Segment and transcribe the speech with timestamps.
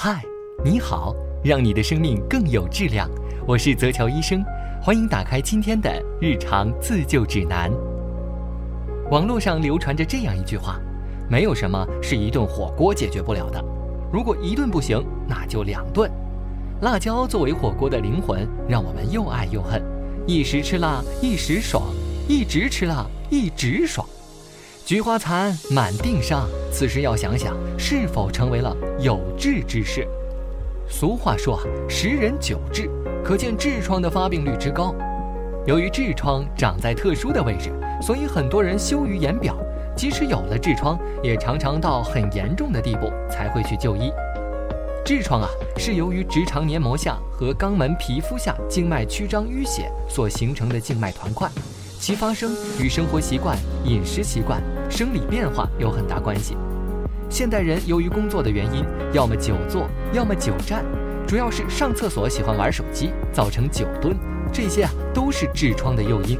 [0.00, 0.22] 嗨，
[0.64, 1.12] 你好，
[1.42, 3.10] 让你的生命更有质量。
[3.44, 4.44] 我是泽乔医生，
[4.80, 5.90] 欢迎打开今天的
[6.20, 7.68] 日常自救指南。
[9.10, 10.78] 网络上流传着这样一句话：
[11.28, 13.60] 没有什么是一顿火锅解决不了的。
[14.12, 16.08] 如果一顿不行，那就两顿。
[16.80, 19.82] 辣椒作为火锅的灵魂，让我们又爱又恨。
[20.28, 21.82] 一时吃辣一时爽，
[22.28, 24.08] 一直吃辣一直爽。
[24.88, 26.48] 菊花残，满腚伤。
[26.72, 30.08] 此时要想想，是否成为了有志之士。
[30.88, 32.88] 俗话说啊，十人九痔，
[33.22, 34.94] 可见痔疮的发病率之高。
[35.66, 39.54] 由于痔疮长在特殊的位置，所以很多人羞于言表。
[39.94, 44.10] 即使有了痔疮，也常常到很严重的地步才会去就医。
[45.04, 51.46] 痔疮啊，是由于直肠黏膜下和肛门皮肤下静脉曲张淤血所形成的静脉团块。
[52.00, 56.56] 其发生与生活习惯、饮食习惯、生理变化有很大关系。
[57.28, 60.84] 现代人由于工作的原因，要么久坐，要么久站，
[61.26, 64.16] 主要是上厕所喜欢玩手机，造成久蹲，
[64.52, 66.38] 这些啊都是痔疮的诱因。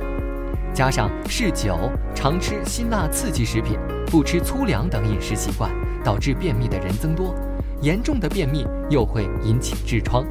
[0.73, 1.77] 加上嗜酒、
[2.15, 5.71] 常吃辛辣刺激食品、不吃粗粮等饮食习惯，
[6.05, 7.35] 导致便秘的人增多。
[7.83, 10.25] 严重的便秘又会引起痔疮。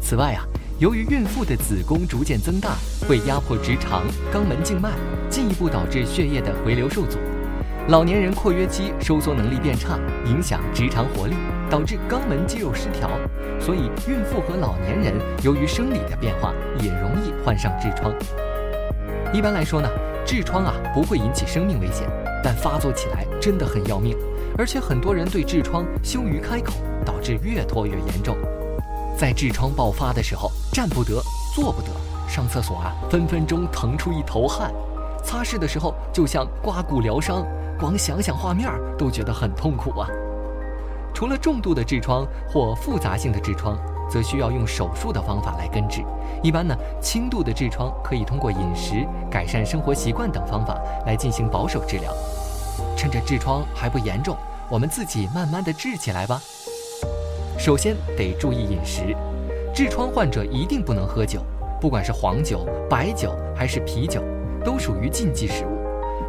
[0.00, 0.46] 此外啊。
[0.80, 2.70] 由于孕妇的子宫逐渐增大，
[3.06, 4.92] 会压迫直肠、肛门静脉，
[5.28, 7.18] 进一步导致血液的回流受阻。
[7.88, 11.34] 老年人括约肌收缩能力变差，影响直肠活力，
[11.68, 13.10] 导致肛门肌肉失调。
[13.60, 18.10] 所以，孕妇和老年人由于生理的变化，也容易患上痔疮。
[19.34, 19.88] 一般来说呢，
[20.24, 22.08] 痔疮啊不会引起生命危险，
[22.42, 24.16] 但发作起来真的很要命，
[24.56, 26.72] 而且很多人对痔疮羞于开口，
[27.04, 28.34] 导致越拖越严重。
[29.16, 31.22] 在痔疮爆发的时候，站不得，
[31.54, 31.88] 坐不得，
[32.28, 34.72] 上厕所啊，分分钟疼出一头汗，
[35.22, 37.46] 擦拭的时候就像刮骨疗伤，
[37.78, 40.08] 光想想画面都觉得很痛苦啊。
[41.12, 43.76] 除了重度的痔疮或复杂性的痔疮，
[44.08, 46.02] 则需要用手术的方法来根治。
[46.42, 52.12] 一般呢，轻度的痔疮可以通过饮食、改善生活习惯等方法来进行保守治疗。
[52.96, 54.36] 趁着痔疮还不严重，
[54.70, 56.40] 我们自己慢慢的治起来吧。
[57.60, 59.14] 首先得注意饮食，
[59.74, 61.44] 痔疮患者一定不能喝酒，
[61.78, 64.22] 不管是黄酒、白酒还是啤酒，
[64.64, 65.78] 都属于禁忌食物。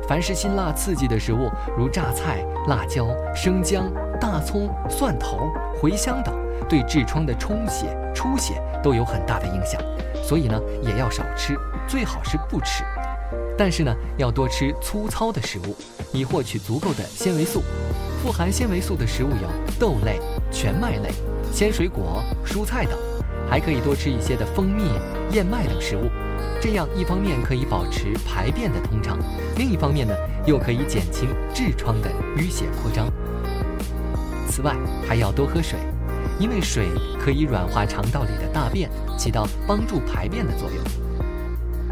[0.09, 5.47] 凡是辛辣刺激的食物，如榨菜、辣椒、生姜、大葱、蒜头、
[5.81, 6.35] 茴香等，
[6.67, 9.81] 对痔疮的充血、出血都有很大的影响，
[10.21, 12.83] 所以呢也要少吃，最好是不吃。
[13.57, 15.77] 但是呢，要多吃粗糙的食物，
[16.11, 17.63] 以获取足够的纤维素。
[18.21, 19.47] 富含纤维素的食物有
[19.79, 20.19] 豆类、
[20.51, 21.09] 全麦类、
[21.51, 22.97] 鲜水果、蔬菜等，
[23.50, 24.84] 还可以多吃一些的蜂蜜、
[25.31, 26.09] 燕麦等食物。
[26.59, 29.17] 这样一方面可以保持排便的通畅，
[29.57, 30.13] 另一方面呢
[30.45, 33.11] 又可以减轻痔疮的淤血扩张。
[34.47, 34.75] 此外
[35.07, 35.79] 还要多喝水，
[36.38, 40.78] 因为水可以软化肠道里的大便，起到帮助排便的作用。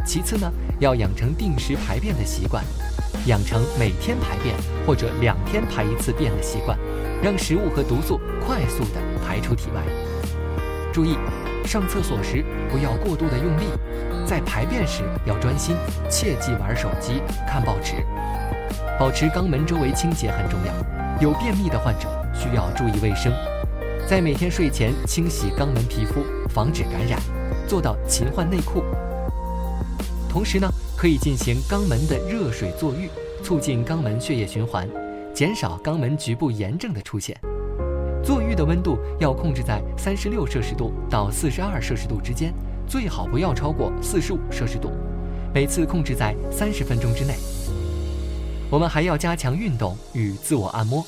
[0.06, 2.64] 其次呢，要养成定时排便的习惯。
[3.26, 4.56] 养成每天排便
[4.88, 6.78] 或者两天排一次便的习惯，
[7.22, 9.82] 让食物和毒素快速的排出体外。
[10.94, 11.18] 注意，
[11.66, 13.64] 上厕所时不要过度的用力，
[14.26, 15.76] 在排便时要专心，
[16.10, 17.96] 切忌玩手机、看报纸。
[19.00, 20.74] 保持肛门周围清洁很重要，
[21.22, 23.32] 有便秘的患者需要注意卫生，
[24.08, 27.20] 在每天睡前清洗肛门皮肤，防止感染，
[27.68, 28.84] 做到勤换内裤。
[30.30, 30.70] 同时呢。
[31.00, 33.10] 可以进行肛门的热水坐浴，
[33.42, 34.86] 促进肛门血液循环，
[35.40, 37.34] 减少肛门局部炎症的出现。
[38.22, 42.54] 坐浴的温度要控制在三十六摄氏度到四十二摄氏度之间，
[42.86, 44.92] 最好不要超过四十五摄氏度。
[45.54, 47.36] 每次控制在三十分钟之内。
[48.70, 51.02] 我们还要加强运动与自我按摩。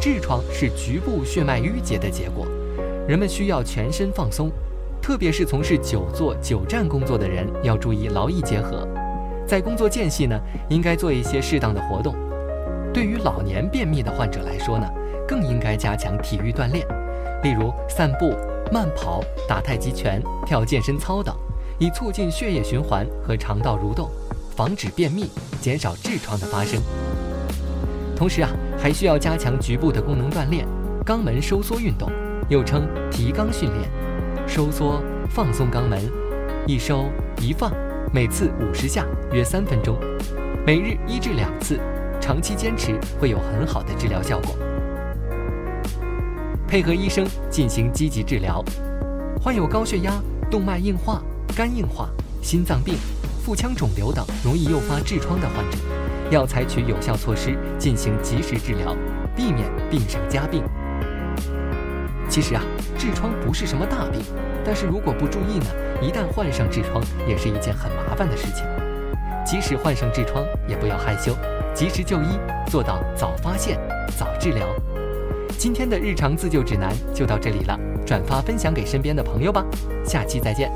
[0.00, 2.46] 痔疮是局部血脉淤结的结果，
[3.06, 4.50] 人们需要全身放松。
[5.02, 8.88] 特别是从事久坐久站工作的人，要注意劳逸结合。
[9.46, 10.40] 在工作间隙呢，
[10.70, 12.16] 应该做一些适当的活动。
[12.94, 14.88] 对于老年便秘的患者来说呢，
[15.26, 16.86] 更应该加强体育锻炼，
[17.42, 18.32] 例如散步、
[18.72, 21.34] 慢跑、打太极拳、跳健身操等，
[21.80, 24.08] 以促进血液循环和肠道蠕动，
[24.54, 25.28] 防止便秘，
[25.60, 26.80] 减少痔疮的发生。
[28.14, 30.64] 同时啊，还需要加强局部的功能锻炼，
[31.04, 32.08] 肛门收缩运动，
[32.48, 33.90] 又称提肛训练。
[34.46, 36.00] 收缩放松肛门，
[36.64, 37.06] 一收
[37.40, 37.72] 一放，
[38.12, 39.98] 每次五十下，约三分钟，
[40.64, 41.80] 每日一至两次，
[42.24, 44.56] 长期坚持会有很好的治疗效果。
[46.66, 48.64] 配合医生进行积极治疗，
[49.42, 50.10] 患有高血压、
[50.50, 51.22] 动脉硬化、
[51.54, 52.08] 肝硬化、
[52.40, 52.94] 心脏病、
[53.44, 55.76] 腹腔肿瘤等容易诱发痔疮的患者，
[56.30, 58.96] 要采取有效措施进行及时治疗，
[59.36, 60.64] 避免病上加病。
[62.30, 62.62] 其实啊，
[62.98, 64.22] 痔疮不是什么大病，
[64.64, 65.66] 但是如果不注意呢，
[66.00, 68.64] 一旦患上痔疮，也是一件很麻烦的事情。
[69.44, 71.36] 即使患上痔疮，也不要害羞，
[71.74, 72.38] 及时就医，
[72.70, 73.78] 做到早发现、
[74.16, 74.66] 早治疗。
[75.58, 79.64] 今天的日常自救指南就到这里了，转发分享给身边的朋友吧，
[80.04, 80.70] 下期再见。